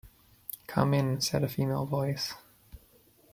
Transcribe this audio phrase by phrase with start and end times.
[0.65, 2.33] ‘Come in,’ said a female voice.